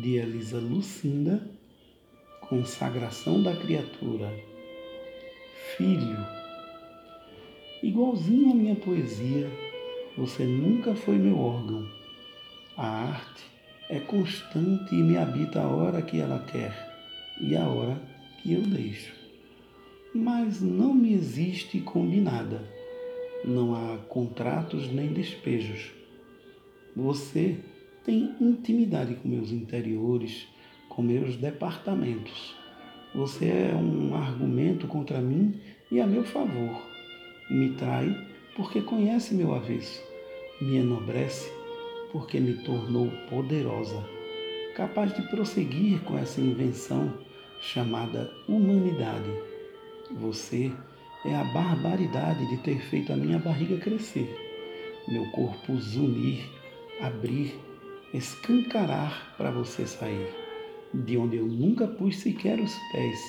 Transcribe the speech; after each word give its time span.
de 0.00 0.16
Elisa 0.16 0.58
Lucinda, 0.58 1.42
consagração 2.42 3.42
da 3.42 3.56
criatura. 3.56 4.30
Filho, 5.76 6.18
igualzinho 7.82 8.52
à 8.52 8.54
minha 8.54 8.76
poesia, 8.76 9.50
você 10.16 10.44
nunca 10.44 10.94
foi 10.94 11.16
meu 11.16 11.38
órgão. 11.38 11.88
A 12.76 12.86
arte 12.86 13.44
é 13.88 13.98
constante 13.98 14.94
e 14.94 15.02
me 15.02 15.16
habita 15.16 15.62
a 15.62 15.68
hora 15.68 16.02
que 16.02 16.20
ela 16.20 16.44
quer 16.44 16.74
e 17.40 17.56
a 17.56 17.66
hora 17.66 17.98
que 18.42 18.52
eu 18.52 18.60
deixo. 18.60 19.14
Mas 20.14 20.60
não 20.60 20.92
me 20.92 21.14
existe 21.14 21.80
combinada. 21.80 22.62
Não 23.44 23.74
há 23.74 23.96
contratos 24.08 24.92
nem 24.92 25.08
despejos. 25.08 25.90
Você 26.94 27.58
tem 28.06 28.36
intimidade 28.40 29.16
com 29.16 29.28
meus 29.28 29.50
interiores, 29.50 30.46
com 30.88 31.02
meus 31.02 31.36
departamentos. 31.36 32.54
Você 33.12 33.46
é 33.46 33.74
um 33.74 34.14
argumento 34.14 34.86
contra 34.86 35.20
mim 35.20 35.60
e 35.90 36.00
a 36.00 36.06
meu 36.06 36.22
favor. 36.22 36.80
Me 37.50 37.70
trai 37.70 38.16
porque 38.54 38.80
conhece 38.80 39.34
meu 39.34 39.52
avesso. 39.52 40.00
Me 40.60 40.76
enobrece 40.76 41.50
porque 42.12 42.38
me 42.38 42.54
tornou 42.62 43.10
poderosa, 43.28 44.02
capaz 44.76 45.12
de 45.12 45.22
prosseguir 45.22 46.00
com 46.04 46.16
essa 46.16 46.40
invenção 46.40 47.12
chamada 47.60 48.32
humanidade. 48.48 49.30
Você 50.12 50.70
é 51.24 51.34
a 51.34 51.44
barbaridade 51.44 52.48
de 52.48 52.56
ter 52.58 52.80
feito 52.82 53.12
a 53.12 53.16
minha 53.16 53.38
barriga 53.38 53.76
crescer, 53.78 54.32
meu 55.08 55.28
corpo 55.32 55.76
zunir, 55.76 56.44
abrir, 57.00 57.52
escancarar 58.14 59.34
para 59.36 59.50
você 59.50 59.86
sair, 59.86 60.28
de 60.94 61.16
onde 61.16 61.36
eu 61.36 61.46
nunca 61.46 61.86
pus 61.86 62.18
sequer 62.18 62.58
os 62.60 62.74
pés, 62.92 63.20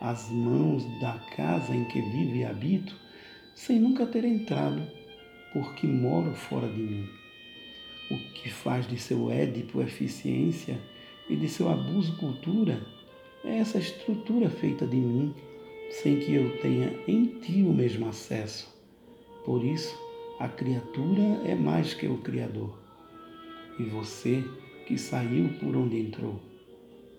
as 0.00 0.30
mãos 0.30 0.84
da 1.00 1.12
casa 1.36 1.74
em 1.74 1.84
que 1.84 2.00
vivo 2.00 2.36
e 2.36 2.44
habito, 2.44 2.94
sem 3.54 3.78
nunca 3.78 4.06
ter 4.06 4.24
entrado, 4.24 4.82
porque 5.52 5.86
moro 5.86 6.34
fora 6.34 6.68
de 6.68 6.80
mim. 6.80 7.08
O 8.10 8.18
que 8.34 8.50
faz 8.50 8.86
de 8.86 8.98
seu 8.98 9.30
Édipo 9.30 9.80
eficiência 9.80 10.78
e 11.28 11.36
de 11.36 11.48
seu 11.48 11.70
abuso 11.70 12.16
cultura 12.16 12.84
é 13.44 13.58
essa 13.58 13.78
estrutura 13.78 14.50
feita 14.50 14.86
de 14.86 14.96
mim, 14.96 15.34
sem 15.90 16.18
que 16.18 16.34
eu 16.34 16.58
tenha 16.58 16.92
em 17.06 17.26
ti 17.26 17.62
o 17.62 17.72
mesmo 17.72 18.08
acesso. 18.08 18.74
Por 19.44 19.64
isso, 19.64 19.96
a 20.40 20.48
criatura 20.48 21.40
é 21.44 21.54
mais 21.54 21.94
que 21.94 22.06
o 22.06 22.18
Criador. 22.18 22.83
E 23.78 23.84
você, 23.84 24.44
que 24.86 24.96
saiu 24.96 25.48
por 25.60 25.74
onde 25.76 25.98
entrou, 25.98 26.40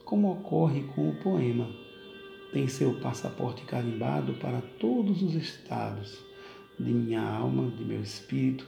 como 0.03 0.31
ocorre 0.31 0.83
com 0.95 1.09
o 1.09 1.15
poema, 1.15 1.69
tem 2.53 2.67
seu 2.67 2.93
passaporte 3.01 3.65
carimbado 3.65 4.33
para 4.35 4.61
todos 4.79 5.21
os 5.21 5.35
estados 5.35 6.23
de 6.79 6.91
minha 6.91 7.21
alma, 7.21 7.69
de 7.71 7.83
meu 7.83 8.01
espírito. 8.01 8.65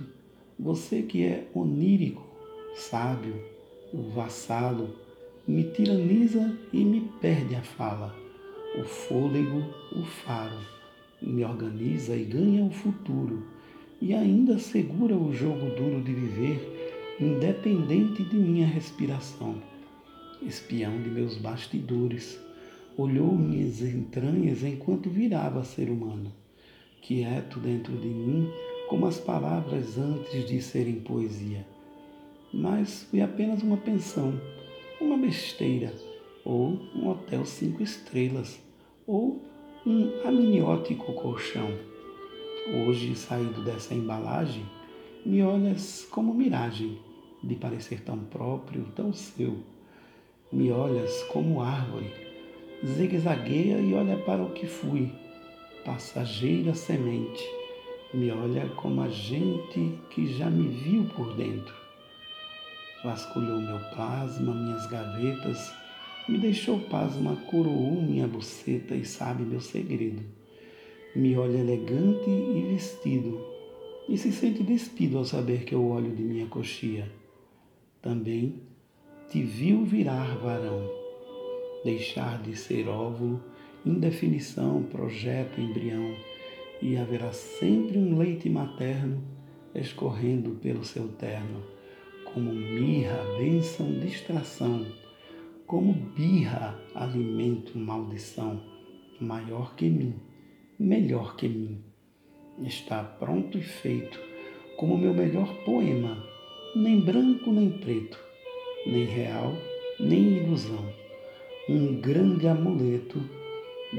Você 0.60 1.04
que 1.04 1.24
é 1.24 1.48
onírico, 1.54 2.26
sábio, 2.76 3.36
vassalo, 4.14 4.96
me 5.48 5.64
tiraniza 5.64 6.58
e 6.74 6.84
me 6.84 7.02
perde 7.22 7.56
a 7.56 7.62
fala. 7.62 8.14
O 8.78 8.84
fôlego, 8.84 9.64
o 9.96 10.04
faro, 10.04 10.60
me 11.22 11.44
organiza 11.44 12.16
e 12.16 12.26
ganha 12.26 12.64
o 12.66 12.70
futuro, 12.70 13.44
e 14.02 14.14
ainda 14.14 14.60
segura 14.60 15.16
o 15.16 15.34
jogo 15.34 15.74
duro 15.76 16.02
de 16.04 16.14
independente 17.20 18.24
de 18.24 18.36
minha 18.36 18.68
respiração. 18.68 19.56
Espião 20.42 21.02
de 21.02 21.10
meus 21.10 21.38
bastidores, 21.38 22.40
olhou 22.96 23.36
minhas 23.36 23.82
entranhas 23.82 24.64
enquanto 24.64 25.10
virava 25.10 25.64
ser 25.64 25.90
humano, 25.90 26.32
quieto 27.02 27.60
dentro 27.60 27.98
de 27.98 28.08
mim, 28.08 28.50
como 28.88 29.06
as 29.08 29.20
palavras 29.20 29.98
antes 29.98 30.46
de 30.48 30.62
serem 30.62 31.00
poesia. 31.00 31.66
Mas 32.54 33.04
fui 33.04 33.22
apenas 33.22 33.62
uma 33.62 33.78
pensão 33.78 34.40
uma 35.00 35.18
besteira, 35.18 35.94
ou 36.44 36.80
um 36.96 37.08
hotel 37.08 37.46
cinco 37.46 37.84
estrelas, 37.84 38.60
ou 39.06 39.42
um 39.86 40.12
amniótico 40.26 41.14
colchão. 41.14 41.70
Hoje, 42.74 43.16
saído 43.16 43.64
dessa 43.64 43.94
embalagem, 43.94 44.66
me 45.26 45.42
olhas 45.44 46.06
como 46.10 46.34
miragem, 46.34 46.98
de 47.44 47.56
parecer 47.56 48.02
tão 48.02 48.20
próprio, 48.20 48.86
tão 48.96 49.14
seu. 49.14 49.58
Me 50.52 50.72
olhas 50.72 51.24
como 51.24 51.62
árvore, 51.62 52.12
zigue-zagueia 52.86 53.80
e 53.80 53.94
olha 53.94 54.18
para 54.18 54.44
o 54.44 54.54
que 54.54 54.66
fui, 54.66 55.12
passageira 55.84 56.74
semente. 56.74 57.44
Me 58.14 58.32
olha 58.32 58.68
como 58.70 59.02
a 59.02 59.10
gente 59.10 60.00
que 60.10 60.28
já 60.34 60.50
me 60.50 60.68
viu 60.68 61.06
por 61.16 61.36
dentro 61.36 61.88
vasculhou 63.04 63.62
meu 63.62 63.80
plasma, 63.96 64.54
minhas 64.54 64.86
gavetas, 64.88 65.74
me 66.28 66.38
deixou 66.38 66.80
pasma, 66.80 67.36
coroou 67.50 68.02
minha 68.02 68.28
buceta 68.28 68.96
e 68.96 69.06
sabe 69.06 69.44
meu 69.44 69.62
segredo. 69.62 70.22
Me 71.16 71.38
olha 71.38 71.58
elegante 71.58 72.30
e 72.30 72.66
vestido, 72.70 73.40
e 74.10 74.18
se 74.18 74.32
sente 74.32 74.62
despido 74.62 75.18
ao 75.18 75.26
saber 75.26 75.64
que 75.64 75.74
eu 75.74 75.86
olho 75.86 76.14
de 76.14 76.22
minha 76.22 76.48
coxia. 76.48 77.10
Também 78.08 78.62
te 79.30 79.44
viu 79.44 79.84
virar 79.84 80.38
varão, 80.38 80.90
deixar 81.84 82.42
de 82.42 82.56
ser 82.56 82.88
óvulo, 82.88 83.44
indefinição, 83.86 84.82
projeto, 84.84 85.60
embrião, 85.60 86.16
e 86.82 86.96
haverá 86.96 87.34
sempre 87.34 87.98
um 87.98 88.18
leite 88.18 88.50
materno 88.50 89.22
escorrendo 89.76 90.52
pelo 90.52 90.86
seu 90.86 91.10
terno 91.10 91.62
como 92.34 92.54
mirra, 92.54 93.26
bênção, 93.38 94.00
distração, 94.00 94.86
como 95.66 95.92
birra, 95.92 96.80
alimento, 96.96 97.78
maldição, 97.78 98.64
maior 99.20 99.76
que 99.76 99.90
mim, 99.90 100.16
melhor 100.80 101.36
que 101.36 101.50
mim. 101.50 101.84
Está 102.64 103.04
pronto 103.04 103.58
e 103.58 103.62
feito, 103.62 104.18
como 104.78 104.98
meu 104.98 105.14
melhor 105.14 105.54
poema, 105.66 106.37
nem 106.78 107.00
branco 107.00 107.52
nem 107.52 107.72
preto, 107.72 108.20
nem 108.86 109.04
real, 109.06 109.52
nem 110.00 110.38
ilusão, 110.38 110.94
um 111.68 112.00
grande 112.00 112.48
amuleto 112.48 113.20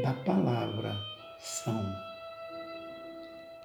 da 0.00 0.12
palavra 0.12 0.96
são. 1.40 2.07